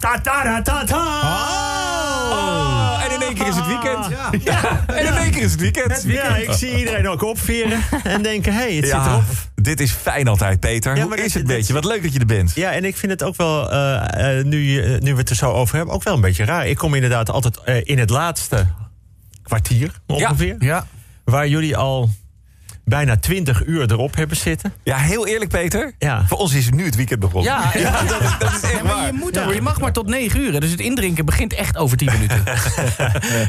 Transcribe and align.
Ta 0.00 0.18
ta 0.20 0.42
ta 0.42 0.62
ta 0.62 0.84
ta. 0.84 0.96
Oh, 2.30 3.04
en 3.04 3.14
in 3.14 3.22
één 3.22 3.34
keer 3.34 3.46
is 3.48 3.56
het 3.56 3.66
weekend. 3.66 4.06
Ja. 4.44 4.84
En 4.86 5.06
in 5.06 5.12
één 5.16 5.30
keer 5.30 5.42
is 5.42 5.50
het 5.50 5.60
weekend. 5.60 6.02
Ja, 6.06 6.36
ik 6.36 6.52
zie 6.52 6.78
iedereen 6.78 7.08
ook 7.08 7.22
opveren 7.22 7.80
en 8.04 8.22
denken, 8.22 8.52
hé, 8.52 8.58
hey, 8.58 8.74
het 8.74 8.84
zit 8.86 8.94
erop. 8.94 9.22
dit 9.54 9.80
is 9.80 9.92
fijn 9.92 10.28
altijd, 10.28 10.60
Peter. 10.60 10.94
Ja, 10.94 11.00
Hoe 11.00 11.08
maar 11.08 11.18
is 11.18 11.24
dat- 11.24 11.32
het 11.34 11.46
dat- 11.46 11.56
beetje? 11.56 11.72
Wat 11.72 11.84
leuk 11.84 12.02
dat 12.02 12.12
je 12.12 12.18
er 12.18 12.26
bent. 12.26 12.52
Ja, 12.54 12.72
en 12.72 12.84
ik 12.84 12.96
vind 12.96 13.12
het 13.12 13.22
ook 13.22 13.36
wel, 13.36 13.70
eh, 13.70 14.38
eh, 14.38 14.44
nu, 14.44 14.82
nu 14.98 15.12
we 15.12 15.18
het 15.20 15.30
er 15.30 15.36
zo 15.36 15.50
over 15.52 15.76
hebben, 15.76 15.94
ook 15.94 16.02
wel 16.02 16.14
een 16.14 16.20
beetje 16.20 16.44
raar. 16.44 16.66
Ik 16.66 16.76
kom 16.76 16.94
inderdaad 16.94 17.30
altijd 17.30 17.60
eh, 17.60 17.80
in 17.84 17.98
het 17.98 18.10
laatste 18.10 18.66
kwartier 19.42 19.90
ongeveer. 20.06 20.56
Ja. 20.58 20.86
Waar 21.24 21.48
jullie 21.48 21.76
al 21.76 22.10
bijna 22.90 23.16
20 23.16 23.64
uur 23.66 23.90
erop 23.90 24.14
hebben 24.16 24.36
zitten. 24.36 24.72
Ja, 24.82 24.96
heel 24.96 25.26
eerlijk, 25.26 25.50
Peter. 25.50 25.94
Ja. 25.98 26.24
Voor 26.26 26.38
ons 26.38 26.52
is 26.54 26.70
nu 26.70 26.84
het 26.84 26.94
weekend 26.96 27.20
begonnen. 27.20 27.52
Ja, 27.52 27.70
ja. 27.74 28.02
dat, 28.02 28.20
is, 28.20 28.38
dat 28.38 28.52
is 28.52 28.60
echt 28.60 28.72
Ja, 28.76 28.82
maar 28.82 28.94
waar. 28.94 29.06
je, 29.06 29.12
moet 29.12 29.38
ook, 29.40 29.52
je 29.54 29.62
mag 29.62 29.80
maar 29.80 29.92
tot 29.92 30.06
9 30.08 30.40
uur. 30.40 30.60
Dus 30.60 30.70
het 30.70 30.80
indrinken 30.80 31.24
begint 31.24 31.54
echt 31.54 31.76
over 31.76 31.96
10 31.96 32.12
minuten. 32.12 32.42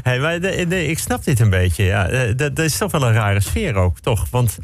Hey, 0.03 0.19
maar 0.19 0.39
de- 0.39 0.87
ik 0.87 0.99
snap 0.99 1.23
dit 1.23 1.39
een 1.39 1.49
beetje. 1.49 1.83
Ja. 1.83 2.07
Eh, 2.07 2.27
Dat, 2.37 2.55
dat 2.55 2.65
is 2.65 2.77
toch 2.77 2.91
wel 2.91 3.03
een 3.07 3.13
rare 3.13 3.39
sfeer 3.41 3.75
ook, 3.75 3.99
toch? 3.99 4.27
Want, 4.31 4.57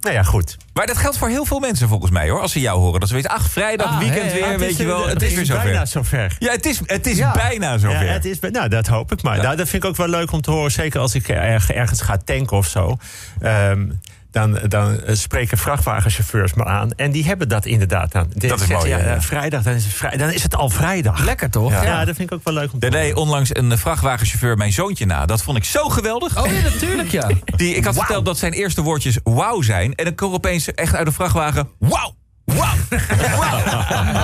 nou 0.00 0.14
ja, 0.14 0.22
goed. 0.22 0.56
Maar 0.72 0.86
dat 0.86 0.96
geldt 0.96 1.18
voor 1.18 1.28
heel 1.28 1.44
veel 1.44 1.58
mensen 1.60 1.88
volgens 1.88 2.10
mij, 2.10 2.28
hoor. 2.30 2.40
Als 2.40 2.52
ze 2.52 2.60
jou 2.60 2.78
horen. 2.80 3.00
Dat 3.00 3.08
ze 3.08 3.14
weten, 3.14 3.30
ach, 3.30 3.50
vrijdag, 3.50 3.86
Ah, 3.90 3.98
weekend 3.98 4.32
weer, 4.32 4.46
het 4.50 4.60
weet 4.60 4.76
je 4.76 4.84
wel. 4.86 5.08
Het 5.08 5.22
is 5.22 5.34
weer 5.34 5.46
bijna 5.46 5.86
zover. 5.86 6.18
zover. 6.20 6.36
Ja, 6.38 6.52
het 6.52 6.66
is, 6.66 6.80
het 6.86 7.06
is 7.06 7.16
Ja. 7.16 7.32
bijna 7.32 7.78
zover. 7.78 8.04
Ja, 8.04 8.12
het 8.12 8.24
is, 8.24 8.38
nou, 8.40 8.68
dat 8.68 8.86
hoop 8.86 9.12
ik 9.12 9.22
maar. 9.22 9.36
Nou, 9.42 9.56
dat 9.56 9.68
vind 9.68 9.82
ik 9.84 9.88
ook 9.90 9.96
wel 9.96 10.08
leuk 10.08 10.32
om 10.32 10.40
te 10.40 10.50
horen. 10.50 10.70
Zeker 10.72 11.00
als 11.00 11.14
ik 11.14 11.28
erg, 11.28 11.70
ergens 11.70 12.00
ga 12.00 12.16
tanken 12.24 12.56
of 12.56 12.66
zo. 12.66 12.96
Ehm, 13.40 13.86
dan, 14.30 14.58
dan 14.68 15.00
eh, 15.00 15.14
spreken 15.14 15.58
vrachtwagenchauffeurs 15.58 16.54
me 16.54 16.64
aan. 16.64 16.90
En 16.92 17.10
die 17.10 17.24
hebben 17.24 17.48
dat 17.48 17.66
inderdaad 17.66 18.14
aan. 18.14 18.28
Dat 18.28 18.42
is 18.42 18.48
zeggen, 18.48 18.76
mooi, 18.76 18.88
ja, 18.88 18.98
ja, 18.98 19.04
ja. 19.04 19.20
Vrijdag, 19.20 19.62
dan 19.62 19.74
is, 19.74 19.84
het 19.84 19.94
vrij, 19.94 20.16
dan 20.16 20.30
is 20.30 20.42
het 20.42 20.56
al 20.56 20.68
vrijdag. 20.68 21.24
Lekker 21.24 21.50
toch? 21.50 21.70
Ja, 21.70 22.04
dat 22.04 22.16
vind 22.16 22.30
ik 22.30 22.36
ook 22.36 22.44
wel 22.44 22.54
leuk 22.54 22.72
om 22.72 22.78
te 22.78 22.88
deed 22.88 23.02
horen. 23.02 23.16
onlangs 23.16 23.56
een 23.56 23.78
vrachtwagenchauffeur 23.78 24.56
mijn 24.56 24.72
zoontje 24.72 25.06
na. 25.06 25.26
Dat 25.26 25.42
vond 25.42 25.56
ik 25.56 25.64
zo 25.64 25.88
geweldig. 25.88 26.44
Oh 26.44 26.52
ja, 26.52 26.62
natuurlijk 26.62 27.10
ja. 27.10 27.30
Die, 27.56 27.74
ik 27.74 27.84
had 27.84 27.94
verteld 27.94 28.24
dat 28.24 28.38
zijn 28.38 28.52
eerste 28.52 28.82
woordjes 28.82 29.18
wauw 29.22 29.62
zijn. 29.62 29.94
En 29.94 30.04
dan 30.04 30.14
kwam 30.14 30.28
er 30.28 30.36
opeens 30.36 30.74
echt 30.74 30.94
uit 30.94 31.06
de 31.06 31.12
vrachtwagen 31.12 31.68
wauw. 31.78 32.18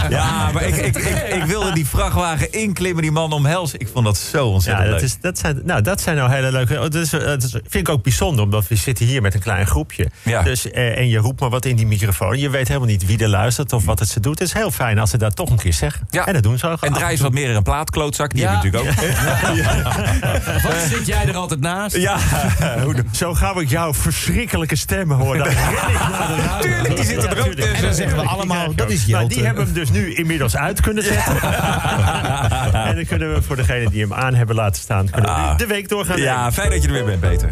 Ja, 0.08 0.50
maar 0.52 0.62
ik, 0.62 0.76
ik, 0.76 0.96
ik, 0.96 1.28
ik 1.34 1.44
wilde 1.44 1.72
die 1.72 1.86
vrachtwagen 1.86 2.52
inklimmen, 2.52 3.02
die 3.02 3.10
man 3.12 3.32
omhelzen. 3.32 3.80
Ik 3.80 3.88
vond 3.92 4.04
dat 4.04 4.16
zo 4.18 4.38
Ja, 4.46 4.52
ontzettend 4.52 4.86
dat, 4.90 4.94
leuk. 5.00 5.04
is, 5.08 5.16
dat, 5.20 5.38
zijn, 5.38 5.60
nou, 5.64 5.82
dat 5.82 6.00
zijn 6.00 6.16
nou 6.16 6.30
hele 6.30 6.52
leuke. 6.52 6.74
oh, 6.74 6.80
Dat, 6.80 6.94
is, 6.94 7.10
dat 7.10 7.50
vind 7.50 7.74
ik 7.74 7.88
ook 7.88 8.02
bijzonder, 8.02 8.44
omdat 8.44 8.68
we 8.68 8.74
zitten 8.76 9.06
hier 9.06 9.22
met 9.22 9.34
een 9.34 9.40
klein 9.40 9.66
groepje. 9.66 10.10
Ja. 10.22 10.42
Dus, 10.42 10.70
eh, 10.70 10.98
en 10.98 11.08
je 11.08 11.18
roept 11.18 11.40
maar 11.40 11.50
wat 11.50 11.64
in 11.64 11.76
die 11.76 11.86
microfoon. 11.86 12.38
Je 12.38 12.50
weet 12.50 12.68
helemaal 12.68 12.88
niet 12.88 13.06
wie 13.06 13.18
er 13.18 13.28
luistert 13.28 13.72
of 13.72 13.84
wat 13.84 13.98
het 13.98 14.08
ze 14.08 14.20
doet. 14.20 14.38
Het 14.38 14.48
is 14.48 14.54
heel 14.54 14.70
fijn 14.70 14.98
als 14.98 15.10
ze 15.10 15.18
dat 15.18 15.36
toch 15.36 15.50
een 15.50 15.56
keer 15.56 15.72
zeggen. 15.72 16.08
Ja. 16.10 16.26
En 16.26 16.32
dat 16.32 16.42
doen 16.42 16.58
ze 16.58 16.66
ook. 16.68 16.80
En 16.82 16.92
draai 16.92 17.10
eens 17.10 17.20
wat 17.20 17.32
meer 17.32 17.48
in 17.50 17.56
een 17.56 17.62
plaatklootzak. 17.62 18.30
Die 18.32 18.40
Ja. 18.42 18.52
heb 18.52 18.62
je 18.62 18.70
natuurlijk 18.70 19.00
ook. 19.00 19.04
Wat 20.62 20.74
zit 20.88 21.06
jij 21.06 21.26
er 21.28 21.36
altijd 21.36 21.60
naast? 21.60 21.96
Ja, 21.96 22.16
Zo 23.12 23.34
gauw 23.34 23.60
ik 23.60 23.68
jouw 23.68 23.94
verschrikkelijke 23.94 24.76
stemmen 24.76 25.16
hoor. 25.16 25.36
Dan 25.38 25.46
ren 25.46 25.56
ik 25.56 25.98
naar 25.98 26.26
de 26.36 26.42
radio. 26.42 26.60
Tuurlijk, 26.70 26.96
die 26.96 27.04
zitten 27.04 27.30
er 27.36 27.46
ook 27.46 27.52
tussen. 27.52 27.74
En 27.78 27.82
dan 27.82 27.94
we 28.16 28.28
allemaal, 28.28 28.74
dat 28.74 28.90
is 28.90 29.06
Maar 29.06 29.20
Jelte. 29.20 29.34
die 29.34 29.44
hebben 29.44 29.64
hem 29.64 29.72
dus 29.72 29.90
nu 29.90 30.14
inmiddels 30.14 30.56
uit 30.56 30.80
kunnen 30.80 31.02
zetten. 31.02 31.42
en 32.88 32.94
dan 32.94 33.04
kunnen 33.06 33.34
we 33.34 33.42
voor 33.42 33.56
degene 33.56 33.90
die 33.90 34.00
hem 34.00 34.12
aan 34.12 34.34
hebben 34.34 34.56
laten 34.56 34.82
staan... 34.82 35.10
kunnen 35.10 35.34
we 35.34 35.50
nu 35.50 35.56
de 35.56 35.66
week 35.66 35.88
doorgaan. 35.88 36.20
ja, 36.20 36.52
fijn 36.52 36.70
dat 36.70 36.82
je 36.82 36.88
er 36.88 36.94
weer 36.94 37.04
bent, 37.04 37.20
Peter. 37.20 37.50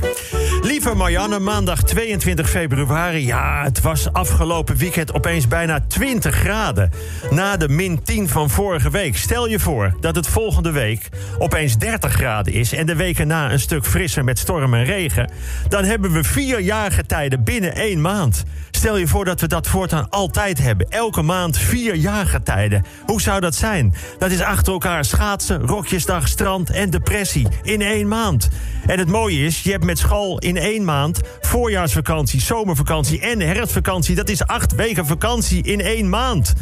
Lieve 0.62 0.94
Marianne, 0.94 1.38
maandag 1.38 1.82
22 1.82 2.50
februari. 2.50 3.26
Ja, 3.26 3.62
het 3.62 3.80
was 3.80 4.12
afgelopen 4.12 4.76
weekend 4.76 5.12
opeens 5.12 5.48
bijna 5.48 5.80
20 5.88 6.34
graden. 6.34 6.90
Na 7.30 7.56
de 7.56 7.68
min 7.68 8.02
10 8.02 8.28
van 8.28 8.50
vorige 8.50 8.90
week. 8.90 9.16
Stel 9.16 9.48
je 9.48 9.58
voor 9.58 9.96
dat 10.00 10.14
het 10.16 10.26
volgende 10.26 10.70
week 10.70 11.08
opeens 11.38 11.76
30 11.76 12.12
graden 12.12 12.52
is... 12.52 12.72
en 12.72 12.86
de 12.86 12.96
weken 12.96 13.26
na 13.26 13.52
een 13.52 13.60
stuk 13.60 13.86
frisser 13.86 14.24
met 14.24 14.38
storm 14.38 14.74
en 14.74 14.84
regen... 14.84 15.30
dan 15.68 15.84
hebben 15.84 16.12
we 16.12 16.24
vier 16.24 16.60
jaargetijden 16.60 17.44
binnen 17.44 17.74
één 17.74 18.00
maand. 18.00 18.44
Stel 18.70 18.96
je 18.96 19.06
voor 19.06 19.24
dat 19.24 19.40
we 19.40 19.46
dat 19.46 19.68
voortaan 19.68 20.10
altijd 20.10 20.53
hebben. 20.58 20.90
Elke 20.90 21.22
maand 21.22 21.58
vier 21.58 21.94
jaargetijden. 21.94 22.84
Hoe 23.06 23.20
zou 23.20 23.40
dat 23.40 23.54
zijn? 23.54 23.94
Dat 24.18 24.30
is 24.30 24.40
achter 24.40 24.72
elkaar 24.72 25.04
schaatsen, 25.04 25.66
rokjesdag, 25.66 26.28
strand 26.28 26.70
en 26.70 26.90
depressie 26.90 27.48
in 27.62 27.82
één 27.82 28.08
maand. 28.08 28.48
En 28.86 28.98
het 28.98 29.08
mooie 29.08 29.44
is, 29.44 29.62
je 29.62 29.70
hebt 29.70 29.84
met 29.84 29.98
school 29.98 30.38
in 30.38 30.56
één 30.56 30.84
maand 30.84 31.20
voorjaarsvakantie, 31.40 32.40
zomervakantie 32.40 33.20
en 33.20 33.40
herfstvakantie. 33.40 34.14
Dat 34.14 34.28
is 34.28 34.46
acht 34.46 34.74
weken 34.74 35.06
vakantie 35.06 35.62
in 35.62 35.80
één 35.80 36.08
maand. 36.08 36.54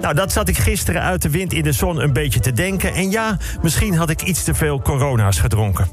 Nou, 0.00 0.14
dat 0.14 0.32
zat 0.32 0.48
ik 0.48 0.58
gisteren 0.58 1.02
uit 1.02 1.22
de 1.22 1.30
wind 1.30 1.52
in 1.52 1.62
de 1.62 1.72
zon 1.72 2.00
een 2.00 2.12
beetje 2.12 2.40
te 2.40 2.52
denken. 2.52 2.94
En 2.94 3.10
ja, 3.10 3.38
misschien 3.62 3.94
had 3.94 4.10
ik 4.10 4.22
iets 4.22 4.44
te 4.44 4.54
veel 4.54 4.82
corona's 4.82 5.38
gedronken. 5.38 5.88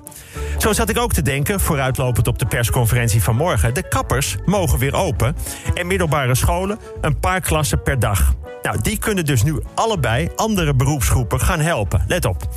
Zo 0.57 0.73
zat 0.73 0.89
ik 0.89 0.97
ook 0.97 1.13
te 1.13 1.21
denken, 1.21 1.59
vooruitlopend 1.59 2.27
op 2.27 2.39
de 2.39 2.45
persconferentie 2.45 3.23
van 3.23 3.35
morgen. 3.35 3.73
De 3.73 3.87
kappers 3.87 4.35
mogen 4.45 4.79
weer 4.79 4.93
open. 4.93 5.35
En 5.73 5.87
middelbare 5.87 6.35
scholen 6.35 6.79
een 7.01 7.19
paar 7.19 7.41
klassen 7.41 7.81
per 7.81 7.99
dag. 7.99 8.33
Nou, 8.61 8.81
die 8.81 8.97
kunnen 8.97 9.25
dus 9.25 9.43
nu 9.43 9.61
allebei 9.73 10.29
andere 10.35 10.75
beroepsgroepen 10.75 11.39
gaan 11.39 11.59
helpen. 11.59 12.03
Let 12.07 12.25
op. 12.25 12.47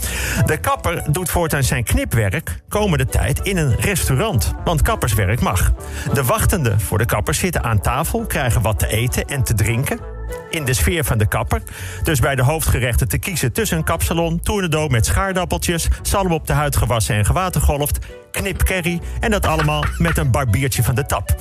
De 0.47 0.59
kapper 0.59 1.13
doet 1.13 1.31
voortaan 1.31 1.63
zijn 1.63 1.85
knipwerk 1.85 2.63
komende 2.69 3.07
tijd 3.07 3.41
in 3.41 3.57
een 3.57 3.77
restaurant. 3.77 4.53
Want 4.65 4.83
kapperswerk 4.83 5.41
mag. 5.41 5.73
De 6.13 6.25
wachtenden 6.25 6.81
voor 6.81 6.99
de 6.99 7.07
kapper 7.07 7.35
zitten 7.35 7.63
aan 7.63 7.81
tafel, 7.81 8.27
krijgen 8.27 8.63
wat 8.63 8.79
te 8.79 8.87
eten 8.87 9.25
en 9.27 9.43
te 9.43 9.55
drinken 9.55 10.10
in 10.51 10.65
de 10.65 10.75
sfeer 10.75 11.05
van 11.05 11.19
de 11.19 11.29
kapper. 11.29 11.63
Dus 12.03 12.21
bij 12.21 12.35
de 12.35 12.43
hoofdgerechten 12.43 13.09
te 13.09 13.19
kiezen 13.19 13.53
tussen 13.53 13.77
een 13.77 13.85
kapsalon, 13.85 14.41
tournedoom 14.41 14.91
met 14.91 15.07
schaardappeltjes, 15.07 15.89
zalm 16.03 16.33
op 16.33 16.47
de 16.47 16.53
huid 16.53 16.77
gewassen 16.77 17.15
en 17.15 17.25
gewatergolfd, 17.25 17.99
knipcurry 18.31 19.01
en 19.21 19.31
dat 19.31 19.47
allemaal 19.47 19.85
met 19.99 20.19
een 20.19 20.31
barbiertje 20.31 20.83
van 20.83 20.95
de 20.95 21.07
tap. 21.07 21.35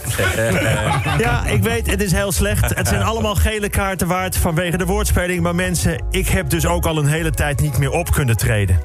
Ja, 1.18 1.46
ik 1.46 1.64
weet, 1.64 1.90
het 1.90 2.02
is 2.02 2.12
heel 2.12 2.32
slecht. 2.32 2.76
Het 2.76 2.88
zijn 2.88 3.04
allemaal 3.12 3.36
gele 3.36 3.70
kaarten 3.70 4.08
waard 4.08 4.38
vanwege 4.38 4.78
de 4.78 4.86
woordspeling. 4.86 5.42
Maar 5.42 5.56
mensen, 5.56 6.04
ik 6.12 6.28
heb 6.28 6.50
dus 6.50 6.66
ook 6.66 6.86
al 6.86 6.98
een 6.98 7.08
hele 7.08 7.32
tijd 7.32 7.62
niet 7.62 7.78
meer 7.78 7.92
op 7.92 8.12
kunnen 8.12 8.38
treden. 8.38 8.80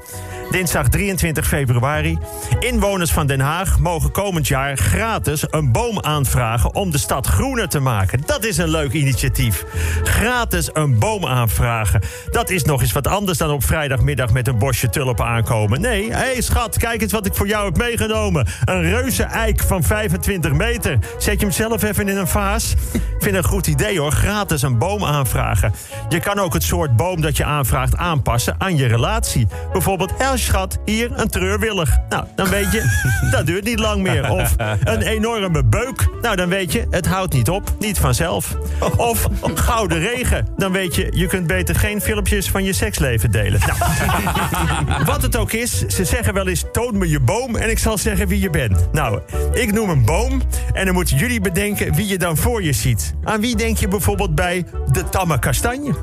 Dinsdag 0.51 0.87
23 0.87 1.47
februari. 1.47 2.17
Inwoners 2.59 3.11
van 3.11 3.27
Den 3.27 3.39
Haag 3.39 3.79
mogen 3.79 4.11
komend 4.11 4.47
jaar 4.47 4.77
gratis 4.77 5.43
een 5.49 5.71
boom 5.71 6.01
aanvragen 6.01 6.75
om 6.75 6.91
de 6.91 6.97
stad 6.97 7.27
groener 7.27 7.69
te 7.69 7.79
maken. 7.79 8.21
Dat 8.25 8.45
is 8.45 8.57
een 8.57 8.69
leuk 8.69 8.91
initiatief. 8.91 9.65
Gratis 10.03 10.69
een 10.73 10.99
boom 10.99 11.25
aanvragen. 11.25 12.01
Dat 12.31 12.49
is 12.49 12.63
nog 12.63 12.81
eens 12.81 12.91
wat 12.91 13.07
anders 13.07 13.37
dan 13.37 13.51
op 13.51 13.63
vrijdagmiddag 13.63 14.31
met 14.31 14.47
een 14.47 14.57
bosje 14.57 14.89
tulpen 14.89 15.25
aankomen. 15.25 15.81
Nee, 15.81 16.13
hé 16.13 16.41
schat, 16.41 16.77
kijk 16.77 17.01
eens 17.01 17.11
wat 17.11 17.25
ik 17.25 17.33
voor 17.33 17.47
jou 17.47 17.65
heb 17.65 17.77
meegenomen. 17.77 18.47
Een 18.65 18.81
reuze 18.81 19.23
eik 19.23 19.61
van 19.61 19.83
25 19.83 20.53
meter. 20.53 20.99
Zet 21.17 21.39
je 21.39 21.45
hem 21.45 21.55
zelf 21.55 21.83
even 21.83 22.07
in 22.07 22.17
een 22.17 22.27
vaas? 22.27 22.73
Ik 22.93 23.01
vind 23.19 23.35
een 23.35 23.43
goed 23.43 23.67
idee 23.67 23.99
hoor, 23.99 24.11
gratis 24.11 24.61
een 24.61 24.77
boom 24.77 25.05
aanvragen. 25.05 25.73
Je 26.09 26.19
kan 26.19 26.39
ook 26.39 26.53
het 26.53 26.63
soort 26.63 26.95
boom 26.95 27.21
dat 27.21 27.37
je 27.37 27.45
aanvraagt 27.45 27.95
aanpassen 27.95 28.55
aan 28.57 28.77
je 28.77 28.85
relatie. 28.85 29.47
Bijvoorbeeld, 29.71 30.13
hé 30.35 30.41
schat, 30.41 30.77
hier 30.85 31.11
een 31.19 31.29
treurwillig. 31.29 31.97
Nou, 32.09 32.25
dan 32.35 32.49
weet 32.49 32.71
je, 32.71 32.83
dat 33.31 33.45
duurt 33.45 33.63
niet 33.63 33.79
lang 33.79 34.01
meer. 34.01 34.29
Of 34.29 34.55
een 34.83 35.01
enorme 35.01 35.63
beuk. 35.63 36.07
Nou, 36.21 36.35
dan 36.35 36.49
weet 36.49 36.71
je, 36.71 36.85
het 36.89 37.07
houdt 37.07 37.33
niet 37.33 37.49
op, 37.49 37.73
niet 37.79 37.97
vanzelf. 37.97 38.55
Of 38.97 39.27
gouden 39.53 39.99
regen. 39.99 40.47
Dan 40.57 40.71
weet 40.71 40.95
je, 40.95 41.07
je 41.11 41.27
kunt 41.27 41.47
beter 41.47 41.75
geen 41.75 42.01
filmpjes 42.01 42.49
van 42.49 42.63
je 42.63 42.73
seksleven 42.73 43.31
delen. 43.31 43.59
Nou, 43.59 45.03
wat 45.11 45.21
het 45.21 45.35
ook 45.35 45.51
is, 45.51 45.79
ze 45.87 46.05
zeggen 46.05 46.33
wel 46.33 46.47
eens: 46.47 46.63
toon 46.71 46.97
me 46.97 47.09
je 47.09 47.19
boom 47.19 47.55
en 47.55 47.69
ik 47.69 47.79
zal 47.79 47.97
zeggen 47.97 48.27
wie 48.27 48.39
je 48.39 48.49
bent. 48.49 48.87
Nou, 48.91 49.19
ik 49.53 49.71
noem 49.71 49.89
een 49.89 50.05
boom 50.05 50.41
en 50.73 50.85
dan 50.85 50.93
moeten 50.93 51.17
jullie 51.17 51.41
bedenken 51.41 51.95
wie 51.95 52.07
je 52.07 52.17
dan 52.17 52.37
voor 52.37 52.63
je 52.63 52.73
ziet. 52.73 53.13
Aan 53.23 53.41
wie 53.41 53.55
denk 53.55 53.77
je 53.77 53.87
bijvoorbeeld 53.87 54.35
bij 54.35 54.65
de 54.91 55.09
tamme 55.09 55.39
kastanje? 55.39 55.93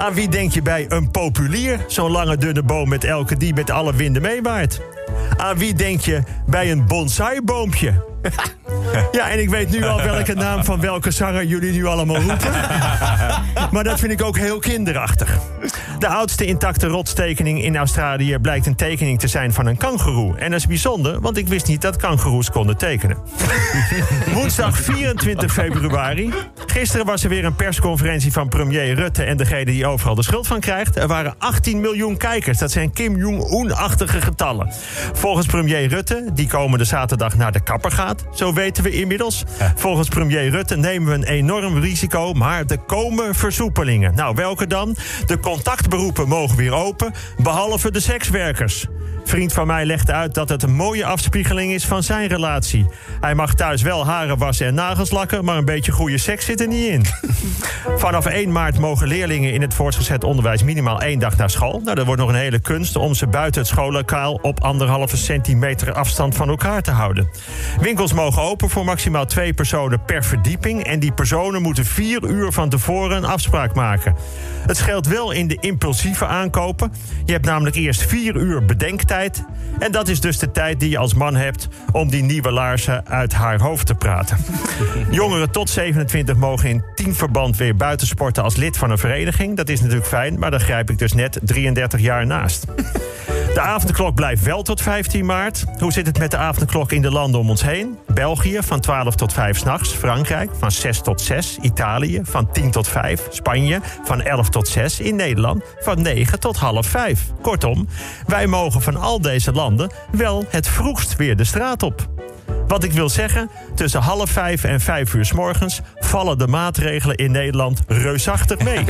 Aan 0.00 0.14
wie 0.14 0.28
denk 0.28 0.52
je 0.52 0.62
bij 0.62 0.86
een 0.88 1.10
populier? 1.10 1.84
Zo'n 1.86 2.10
lange 2.10 2.36
dunne 2.36 2.62
boom 2.62 2.88
met 2.88 3.04
elke 3.04 3.36
die 3.36 3.54
met 3.54 3.70
alle 3.70 3.94
winden 3.94 4.22
meewaait. 4.22 4.80
Aan 5.36 5.58
wie 5.58 5.74
denk 5.74 6.00
je 6.00 6.22
bij 6.46 6.70
een 6.70 6.86
bonsaiboompje? 6.86 7.92
Ja, 9.12 9.30
en 9.30 9.40
ik 9.40 9.50
weet 9.50 9.70
nu 9.70 9.84
al 9.84 10.02
welke 10.02 10.34
naam 10.34 10.64
van 10.64 10.80
welke 10.80 11.10
zanger 11.10 11.44
jullie 11.44 11.72
nu 11.72 11.86
allemaal 11.86 12.16
roepen. 12.16 12.50
Maar 13.72 13.84
dat 13.84 14.00
vind 14.00 14.12
ik 14.12 14.22
ook 14.22 14.36
heel 14.36 14.58
kinderachtig. 14.58 15.38
De 16.00 16.08
oudste 16.08 16.44
intacte 16.44 16.86
rotstekening 16.86 17.62
in 17.62 17.76
Australië 17.76 18.38
blijkt 18.38 18.66
een 18.66 18.74
tekening 18.74 19.18
te 19.18 19.28
zijn 19.28 19.52
van 19.52 19.66
een 19.66 19.76
kangoeroe. 19.76 20.36
En 20.36 20.50
dat 20.50 20.60
is 20.60 20.66
bijzonder, 20.66 21.20
want 21.20 21.36
ik 21.36 21.48
wist 21.48 21.66
niet 21.66 21.82
dat 21.82 21.96
kangoeroes 21.96 22.50
konden 22.50 22.76
tekenen. 22.76 23.18
Woensdag 24.34 24.78
24 24.78 25.52
februari. 25.52 26.32
Gisteren 26.66 27.06
was 27.06 27.22
er 27.22 27.28
weer 27.28 27.44
een 27.44 27.54
persconferentie 27.54 28.32
van 28.32 28.48
premier 28.48 28.94
Rutte 28.94 29.24
en 29.24 29.36
degene 29.36 29.64
die 29.64 29.86
overal 29.86 30.14
de 30.14 30.22
schuld 30.22 30.46
van 30.46 30.60
krijgt. 30.60 30.96
Er 30.96 31.06
waren 31.06 31.34
18 31.38 31.80
miljoen 31.80 32.16
kijkers. 32.16 32.58
Dat 32.58 32.70
zijn 32.70 32.92
Kim 32.92 33.16
Jong-un-achtige 33.16 34.20
getallen. 34.20 34.72
Volgens 35.12 35.46
premier 35.46 35.86
Rutte, 35.86 36.30
die 36.32 36.48
komende 36.48 36.84
zaterdag 36.84 37.36
naar 37.36 37.52
de 37.52 37.62
kapper 37.62 37.92
gaat, 37.92 38.24
zo 38.34 38.52
weten 38.52 38.82
we 38.82 38.90
inmiddels. 38.90 39.44
Volgens 39.74 40.08
premier 40.08 40.50
Rutte 40.50 40.76
nemen 40.76 41.08
we 41.08 41.14
een 41.14 41.34
enorm 41.34 41.78
risico, 41.78 42.32
maar 42.32 42.64
er 42.66 42.78
komen 42.78 43.34
versoepelingen. 43.34 44.14
Nou, 44.14 44.34
welke 44.34 44.66
dan? 44.66 44.96
De 45.26 45.38
beroepen 45.90 46.28
mogen 46.28 46.56
weer 46.56 46.72
open, 46.72 47.12
behalve 47.42 47.90
de 47.90 48.00
sekswerkers. 48.00 48.86
Vriend 49.30 49.52
van 49.52 49.66
mij 49.66 49.84
legde 49.84 50.12
uit 50.12 50.34
dat 50.34 50.48
het 50.48 50.62
een 50.62 50.74
mooie 50.74 51.04
afspiegeling 51.04 51.72
is 51.72 51.86
van 51.86 52.02
zijn 52.02 52.28
relatie. 52.28 52.86
Hij 53.20 53.34
mag 53.34 53.54
thuis 53.54 53.82
wel 53.82 54.06
haren 54.06 54.38
wassen 54.38 54.66
en 54.66 54.74
nagels 54.74 55.10
lakken, 55.10 55.44
maar 55.44 55.56
een 55.56 55.64
beetje 55.64 55.92
goede 55.92 56.18
seks 56.18 56.44
zit 56.44 56.60
er 56.60 56.68
niet 56.68 56.88
in. 56.88 57.04
Vanaf 57.96 58.26
1 58.26 58.52
maart 58.52 58.78
mogen 58.78 59.06
leerlingen 59.06 59.52
in 59.52 59.60
het 59.60 59.74
voortgezet 59.74 60.24
onderwijs 60.24 60.62
minimaal 60.62 61.00
één 61.00 61.18
dag 61.18 61.36
naar 61.36 61.50
school. 61.50 61.80
Nou, 61.84 61.94
dat 61.94 62.06
wordt 62.06 62.20
nog 62.20 62.30
een 62.30 62.36
hele 62.36 62.58
kunst 62.58 62.96
om 62.96 63.14
ze 63.14 63.26
buiten 63.26 63.60
het 63.60 63.70
schoollokaal 63.70 64.34
op 64.34 64.60
anderhalve 64.60 65.16
centimeter 65.16 65.92
afstand 65.92 66.34
van 66.34 66.48
elkaar 66.48 66.82
te 66.82 66.90
houden. 66.90 67.30
Winkels 67.80 68.12
mogen 68.12 68.42
open 68.42 68.70
voor 68.70 68.84
maximaal 68.84 69.26
twee 69.26 69.52
personen 69.54 70.04
per 70.04 70.24
verdieping. 70.24 70.84
En 70.84 71.00
die 71.00 71.12
personen 71.12 71.62
moeten 71.62 71.84
vier 71.84 72.24
uur 72.24 72.52
van 72.52 72.68
tevoren 72.68 73.16
een 73.16 73.24
afspraak 73.24 73.74
maken. 73.74 74.14
Het 74.66 74.76
scheelt 74.76 75.06
wel 75.06 75.30
in 75.30 75.48
de 75.48 75.56
impulsieve 75.60 76.26
aankopen. 76.26 76.92
Je 77.24 77.32
hebt 77.32 77.44
namelijk 77.44 77.76
eerst 77.76 78.02
vier 78.02 78.36
uur 78.36 78.64
bedenktijd. 78.64 79.18
En 79.78 79.92
dat 79.92 80.08
is 80.08 80.20
dus 80.20 80.38
de 80.38 80.50
tijd 80.50 80.80
die 80.80 80.90
je 80.90 80.98
als 80.98 81.14
man 81.14 81.36
hebt 81.36 81.68
om 81.92 82.10
die 82.10 82.22
nieuwe 82.22 82.50
laarzen 82.50 83.06
uit 83.06 83.32
haar 83.32 83.60
hoofd 83.60 83.86
te 83.86 83.94
praten. 83.94 84.36
Jongeren 85.10 85.50
tot 85.50 85.70
27 85.70 86.36
mogen 86.36 86.68
in 86.68 86.84
teamverband 86.94 87.56
weer 87.56 87.76
buitensporten 87.76 88.42
als 88.42 88.56
lid 88.56 88.76
van 88.76 88.90
een 88.90 88.98
vereniging. 88.98 89.56
Dat 89.56 89.68
is 89.68 89.80
natuurlijk 89.80 90.06
fijn, 90.06 90.38
maar 90.38 90.50
daar 90.50 90.60
grijp 90.60 90.90
ik 90.90 90.98
dus 90.98 91.12
net 91.12 91.38
33 91.42 92.00
jaar 92.00 92.26
naast. 92.26 92.64
De 93.54 93.60
avondklok 93.60 94.14
blijft 94.14 94.42
wel 94.42 94.62
tot 94.62 94.82
15 94.82 95.26
maart. 95.26 95.64
Hoe 95.78 95.92
zit 95.92 96.06
het 96.06 96.18
met 96.18 96.30
de 96.30 96.36
avondklok 96.36 96.92
in 96.92 97.02
de 97.02 97.10
landen 97.10 97.40
om 97.40 97.50
ons 97.50 97.62
heen? 97.62 97.98
België 98.14 98.58
van 98.62 98.80
12 98.80 99.14
tot 99.14 99.32
5 99.32 99.58
s'nachts. 99.58 99.92
Frankrijk 99.92 100.50
van 100.58 100.70
6 100.70 101.00
tot 101.00 101.20
6. 101.20 101.58
Italië 101.60 102.20
van 102.22 102.52
10 102.52 102.70
tot 102.70 102.88
5. 102.88 103.26
Spanje 103.30 103.80
van 104.04 104.22
11 104.22 104.48
tot 104.48 104.68
6. 104.68 105.00
In 105.00 105.16
Nederland 105.16 105.62
van 105.78 106.02
9 106.02 106.40
tot 106.40 106.56
half 106.56 106.86
5. 106.86 107.26
Kortom, 107.42 107.88
wij 108.26 108.46
mogen 108.46 108.82
van 108.82 108.96
al 108.96 109.20
deze 109.20 109.52
landen 109.52 109.90
wel 110.12 110.44
het 110.48 110.68
vroegst 110.68 111.16
weer 111.16 111.36
de 111.36 111.44
straat 111.44 111.82
op. 111.82 112.19
Wat 112.70 112.84
ik 112.84 112.92
wil 112.92 113.08
zeggen, 113.08 113.50
tussen 113.74 114.00
half 114.00 114.30
vijf 114.30 114.64
en 114.64 114.80
vijf 114.80 115.14
uur 115.14 115.24
s 115.24 115.32
morgens 115.32 115.80
vallen 115.94 116.38
de 116.38 116.46
maatregelen 116.46 117.16
in 117.16 117.30
Nederland 117.30 117.80
reusachtig 117.86 118.58
mee. 118.58 118.84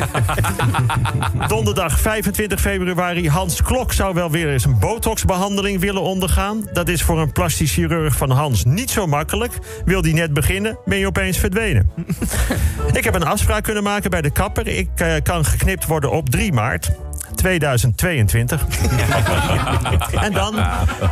Donderdag 1.49 2.01
25 2.01 2.61
februari. 2.61 3.29
Hans 3.29 3.63
Klok 3.63 3.93
zou 3.93 4.15
wel 4.15 4.31
weer 4.31 4.53
eens 4.53 4.65
een 4.65 4.79
botoxbehandeling 4.79 5.81
willen 5.81 6.03
ondergaan. 6.03 6.69
Dat 6.73 6.89
is 6.89 7.03
voor 7.03 7.21
een 7.21 7.33
plastisch 7.33 7.73
chirurg 7.73 8.17
van 8.17 8.31
Hans 8.31 8.65
niet 8.65 8.91
zo 8.91 9.07
makkelijk. 9.07 9.53
Wil 9.85 10.03
die 10.03 10.15
net 10.15 10.33
beginnen, 10.33 10.79
ben 10.85 10.99
je 10.99 11.07
opeens 11.07 11.39
verdwenen. 11.39 11.91
ik 12.93 13.05
heb 13.05 13.15
een 13.15 13.27
afspraak 13.27 13.63
kunnen 13.65 13.83
maken 13.83 14.11
bij 14.11 14.23
de 14.23 14.31
kapper. 14.31 14.67
Ik 14.67 14.89
uh, 15.03 15.15
kan 15.23 15.45
geknipt 15.45 15.87
worden 15.87 16.11
op 16.11 16.29
3 16.29 16.53
maart. 16.53 16.91
2022. 17.41 18.67
en 20.27 20.33
dan, 20.33 20.57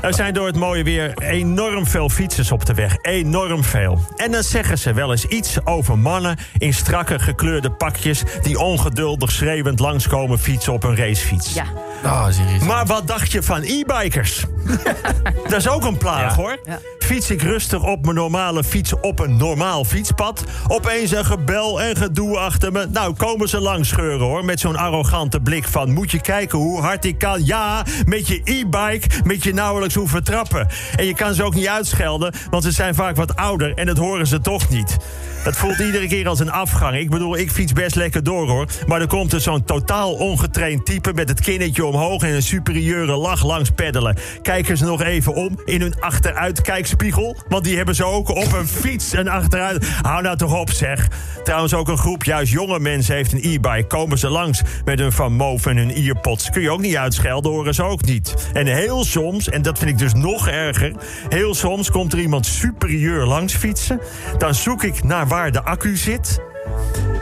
er 0.02 0.14
zijn 0.14 0.34
door 0.34 0.46
het 0.46 0.56
mooie 0.56 0.84
weer 0.84 1.18
enorm 1.18 1.86
veel 1.86 2.08
fietsers 2.08 2.52
op 2.52 2.66
de 2.66 2.74
weg. 2.74 2.96
Enorm 3.02 3.64
veel. 3.64 3.98
En 4.16 4.32
dan 4.32 4.42
zeggen 4.42 4.78
ze 4.78 4.92
wel 4.92 5.10
eens 5.10 5.24
iets 5.24 5.66
over 5.66 5.98
mannen 5.98 6.36
in 6.58 6.74
strakke 6.74 7.18
gekleurde 7.18 7.70
pakjes... 7.70 8.22
die 8.42 8.58
ongeduldig 8.58 9.30
schreeuwend 9.30 9.78
langskomen 9.78 10.38
fietsen 10.38 10.72
op 10.72 10.84
een 10.84 10.96
racefiets. 10.96 11.54
Ja. 11.54 11.64
Oh, 12.04 12.28
maar 12.66 12.86
wat 12.86 13.06
dacht 13.06 13.32
je 13.32 13.42
van 13.42 13.62
e-bikers? 13.62 14.44
Dat 15.48 15.58
is 15.58 15.68
ook 15.68 15.84
een 15.84 15.96
plaag, 15.96 16.36
ja. 16.36 16.42
hoor. 16.42 16.58
Ja. 16.64 16.78
Fiets 16.98 17.30
ik 17.30 17.42
rustig 17.42 17.82
op 17.82 18.02
mijn 18.02 18.14
normale 18.14 18.64
fiets 18.64 19.00
op 19.00 19.18
een 19.18 19.36
normaal 19.36 19.84
fietspad. 19.84 20.44
Opeens 20.66 21.10
een 21.10 21.24
gebel 21.24 21.82
en 21.82 21.96
gedoe 21.96 22.38
achter 22.38 22.72
me. 22.72 22.86
Nou, 22.92 23.14
komen 23.14 23.48
ze 23.48 23.60
langs 23.60 23.88
scheuren, 23.88 24.26
hoor. 24.26 24.44
Met 24.44 24.60
zo'n 24.60 24.76
arrogante 24.76 25.40
blik 25.40 25.64
van... 25.64 25.92
moet 25.92 26.10
je 26.10 26.20
kijken 26.20 26.58
hoe 26.58 26.80
hard 26.80 27.04
ik 27.04 27.18
kan. 27.18 27.44
Ja, 27.44 27.84
met 28.06 28.28
je 28.28 28.40
e-bike 28.44 29.08
met 29.24 29.42
je 29.42 29.54
nauwelijks 29.54 29.94
hoeven 29.94 30.24
trappen. 30.24 30.68
En 30.96 31.06
je 31.06 31.14
kan 31.14 31.34
ze 31.34 31.42
ook 31.42 31.54
niet 31.54 31.68
uitschelden, 31.68 32.34
want 32.50 32.62
ze 32.62 32.70
zijn 32.70 32.94
vaak 32.94 33.16
wat 33.16 33.36
ouder... 33.36 33.74
en 33.74 33.86
dat 33.86 33.96
horen 33.96 34.26
ze 34.26 34.40
toch 34.40 34.68
niet. 34.68 34.96
Dat 35.44 35.56
voelt 35.56 35.78
iedere 35.78 36.06
keer 36.08 36.28
als 36.28 36.40
een 36.40 36.50
afgang. 36.50 36.96
Ik 36.96 37.10
bedoel, 37.10 37.36
ik 37.36 37.50
fiets 37.50 37.72
best 37.72 37.94
lekker 37.94 38.22
door 38.22 38.48
hoor. 38.48 38.66
Maar 38.86 39.00
er 39.00 39.06
komt 39.06 39.32
er 39.32 39.40
zo'n 39.40 39.64
totaal 39.64 40.12
ongetraind 40.12 40.86
type 40.86 41.12
met 41.12 41.28
het 41.28 41.40
kinnetje 41.40 41.86
omhoog 41.88 42.22
en 42.22 42.34
een 42.34 42.42
superieure 42.42 43.16
lach 43.16 43.44
langs 43.44 43.70
peddelen. 43.70 44.16
Kijken 44.42 44.76
ze 44.76 44.84
nog 44.84 45.02
even 45.02 45.34
om 45.34 45.60
in 45.64 45.80
hun 45.80 46.00
achteruitkijkspiegel? 46.00 47.36
Want 47.48 47.64
die 47.64 47.76
hebben 47.76 47.94
ze 47.94 48.04
ook 48.04 48.28
op 48.28 48.52
een 48.52 48.68
fiets 48.68 49.12
en 49.12 49.28
achteruit. 49.28 49.88
Hou 50.02 50.22
nou 50.22 50.36
toch 50.36 50.60
op 50.60 50.70
zeg. 50.70 51.08
Trouwens 51.44 51.74
ook 51.74 51.88
een 51.88 51.98
groep 51.98 52.24
juist 52.24 52.52
jonge 52.52 52.78
mensen 52.78 53.14
heeft 53.14 53.32
een 53.32 53.42
e-bike. 53.42 53.86
Komen 53.86 54.18
ze 54.18 54.28
langs 54.28 54.62
met 54.84 54.98
hun 54.98 55.12
Van 55.12 55.32
Moof 55.32 55.66
en 55.66 55.76
hun 55.76 55.90
earpods. 55.90 56.50
Kun 56.50 56.62
je 56.62 56.70
ook 56.70 56.80
niet 56.80 56.96
uitschelden, 56.96 57.52
horen 57.52 57.74
ze 57.74 57.82
ook 57.82 58.04
niet. 58.04 58.50
En 58.52 58.66
heel 58.66 59.04
soms, 59.04 59.48
en 59.48 59.62
dat 59.62 59.78
vind 59.78 59.90
ik 59.90 59.98
dus 59.98 60.14
nog 60.14 60.48
erger... 60.48 60.92
heel 61.28 61.54
soms 61.54 61.90
komt 61.90 62.12
er 62.12 62.18
iemand 62.18 62.46
superieur 62.46 63.26
langs 63.26 63.54
fietsen. 63.54 64.00
Dan 64.38 64.54
zoek 64.54 64.82
ik 64.82 65.04
naar 65.04 65.26
waar 65.26 65.52
de 65.52 65.62
accu 65.62 65.96
zit. 65.96 66.47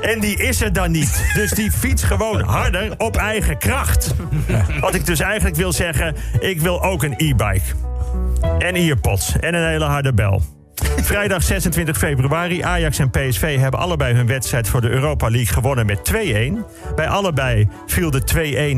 En 0.00 0.20
die 0.20 0.42
is 0.42 0.60
er 0.60 0.72
dan 0.72 0.90
niet. 0.90 1.30
Dus 1.34 1.50
die 1.50 1.70
fiets 1.70 2.02
gewoon 2.02 2.40
harder 2.40 2.94
op 2.98 3.16
eigen 3.16 3.58
kracht. 3.58 4.14
Wat 4.80 4.94
ik 4.94 5.06
dus 5.06 5.20
eigenlijk 5.20 5.56
wil 5.56 5.72
zeggen, 5.72 6.16
ik 6.40 6.60
wil 6.60 6.82
ook 6.82 7.02
een 7.02 7.14
e-bike. 7.16 7.74
En 8.58 8.74
earpods. 8.74 9.38
En 9.40 9.54
een 9.54 9.68
hele 9.68 9.84
harde 9.84 10.12
bel. 10.14 10.42
Vrijdag 11.12 11.42
26 11.42 11.98
februari. 11.98 12.62
Ajax 12.62 12.98
en 12.98 13.10
PSV 13.10 13.58
hebben 13.58 13.80
allebei 13.80 14.14
hun 14.14 14.26
wedstrijd 14.26 14.68
voor 14.68 14.80
de 14.80 14.88
Europa 14.88 15.28
League 15.30 15.54
gewonnen 15.54 15.86
met 15.86 16.12
2-1. 16.12 16.14
Bij 16.94 17.08
allebei 17.08 17.68
viel 17.86 18.10
de 18.10 18.22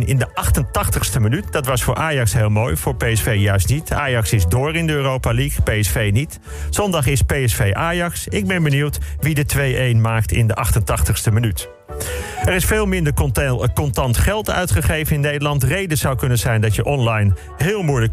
2-1 0.02 0.06
in 0.06 0.18
de 0.18 0.28
88ste 0.28 1.20
minuut. 1.20 1.52
Dat 1.52 1.66
was 1.66 1.82
voor 1.82 1.94
Ajax 1.94 2.32
heel 2.32 2.50
mooi, 2.50 2.76
voor 2.76 2.96
PSV 2.96 3.36
juist 3.38 3.68
niet. 3.68 3.92
Ajax 3.92 4.32
is 4.32 4.46
door 4.46 4.76
in 4.76 4.86
de 4.86 4.92
Europa 4.92 5.34
League, 5.34 5.62
PSV 5.62 6.10
niet. 6.12 6.38
Zondag 6.70 7.06
is 7.06 7.22
PSV 7.22 7.70
Ajax. 7.72 8.28
Ik 8.28 8.46
ben 8.46 8.62
benieuwd 8.62 8.98
wie 9.20 9.34
de 9.34 9.94
2-1 9.94 10.00
maakt 10.00 10.32
in 10.32 10.46
de 10.46 10.56
88ste 10.66 11.32
minuut. 11.32 11.68
Er 12.44 12.54
is 12.54 12.64
veel 12.64 12.86
minder 12.86 13.12
contant 13.74 14.16
geld 14.16 14.50
uitgegeven 14.50 15.14
in 15.14 15.20
Nederland. 15.20 15.62
Reden 15.62 15.98
zou 15.98 16.16
kunnen 16.16 16.38
zijn 16.38 16.60
dat 16.60 16.74
je 16.74 16.84
online 16.84 17.32
heel 17.56 17.82
moeilijk 17.82 18.12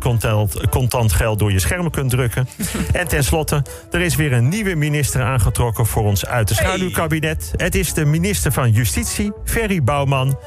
contant 0.69 1.13
geld 1.13 1.39
door 1.39 1.51
je 1.51 1.59
schermen 1.59 1.91
kunt 1.91 2.09
drukken. 2.09 2.47
En 2.91 3.07
tenslotte, 3.07 3.63
er 3.91 4.01
is 4.01 4.15
weer 4.15 4.33
een 4.33 4.49
nieuwe 4.49 4.75
minister 4.75 5.21
aangetrokken 5.21 5.85
voor 5.85 6.03
ons 6.03 6.25
uit 6.25 6.47
de 6.47 6.53
schaduwkabinet. 6.53 7.53
Het 7.55 7.75
is 7.75 7.93
de 7.93 8.05
minister 8.05 8.51
van 8.51 8.71
Justitie, 8.71 9.31
Ferry 9.45 9.83
Bouwman. 9.83 10.39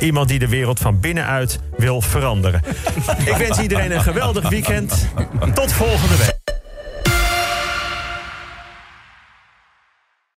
Iemand 0.00 0.28
die 0.28 0.38
de 0.38 0.48
wereld 0.48 0.80
van 0.80 1.00
binnenuit 1.00 1.60
wil 1.76 2.00
veranderen. 2.00 2.62
Ik 3.24 3.36
wens 3.36 3.58
iedereen 3.58 3.92
een 3.92 4.02
geweldig 4.02 4.48
weekend. 4.48 5.08
Tot 5.54 5.72
volgende 5.72 6.16
week. 6.16 6.41